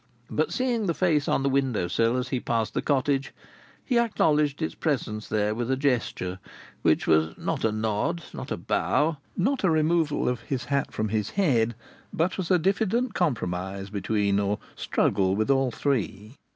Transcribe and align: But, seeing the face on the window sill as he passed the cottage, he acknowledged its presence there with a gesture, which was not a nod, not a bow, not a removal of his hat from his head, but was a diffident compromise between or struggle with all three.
But, 0.31 0.51
seeing 0.51 0.87
the 0.87 0.95
face 0.95 1.27
on 1.27 1.43
the 1.43 1.47
window 1.49 1.87
sill 1.87 2.17
as 2.17 2.29
he 2.29 2.39
passed 2.39 2.73
the 2.73 2.81
cottage, 2.81 3.35
he 3.85 3.99
acknowledged 3.99 4.59
its 4.59 4.73
presence 4.73 5.29
there 5.29 5.53
with 5.53 5.69
a 5.69 5.75
gesture, 5.77 6.39
which 6.81 7.05
was 7.05 7.37
not 7.37 7.63
a 7.63 7.71
nod, 7.71 8.23
not 8.33 8.49
a 8.49 8.57
bow, 8.57 9.17
not 9.37 9.63
a 9.63 9.69
removal 9.69 10.27
of 10.27 10.41
his 10.41 10.65
hat 10.65 10.91
from 10.91 11.09
his 11.09 11.29
head, 11.29 11.75
but 12.11 12.35
was 12.39 12.49
a 12.49 12.57
diffident 12.57 13.13
compromise 13.13 13.91
between 13.91 14.39
or 14.39 14.57
struggle 14.75 15.35
with 15.35 15.51
all 15.51 15.69
three. 15.69 16.35